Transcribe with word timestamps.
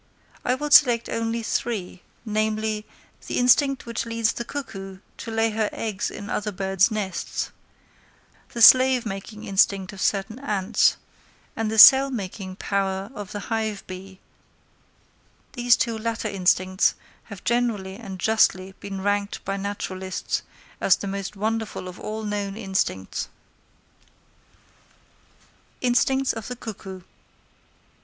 I 0.43 0.55
will 0.55 0.71
select 0.71 1.09
only 1.09 1.43
three, 1.43 2.01
namely, 2.25 2.87
the 3.27 3.37
instinct 3.37 3.85
which 3.85 4.03
leads 4.03 4.33
the 4.33 4.43
cuckoo 4.43 4.97
to 5.17 5.29
lay 5.29 5.51
her 5.51 5.69
eggs 5.71 6.09
in 6.09 6.27
other 6.27 6.51
birds' 6.51 6.89
nests; 6.89 7.51
the 8.49 8.63
slave 8.63 9.05
making 9.05 9.43
instinct 9.43 9.93
of 9.93 10.01
certain 10.01 10.39
ants; 10.39 10.97
and 11.55 11.69
the 11.69 11.77
cell 11.77 12.09
making 12.09 12.55
power 12.55 13.11
of 13.13 13.31
the 13.31 13.41
hive 13.53 13.85
bee: 13.85 14.19
these 15.53 15.77
two 15.77 15.99
latter 15.99 16.27
instincts 16.29 16.95
have 17.25 17.43
generally 17.43 17.95
and 17.95 18.17
justly 18.17 18.73
been 18.79 19.01
ranked 19.01 19.45
by 19.45 19.55
naturalists 19.55 20.41
as 20.81 20.95
the 20.95 21.05
most 21.05 21.35
wonderful 21.35 21.87
of 21.87 21.99
all 21.99 22.23
known 22.23 22.57
instincts. 22.57 23.29
_Instincts 25.83 26.33
of 26.33 26.47
the 26.47 26.55
Cuckoo. 26.55 27.03